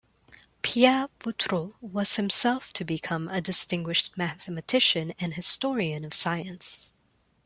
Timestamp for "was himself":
1.79-2.73